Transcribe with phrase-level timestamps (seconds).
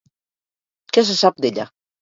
[0.97, 1.71] Què se sap d'ella?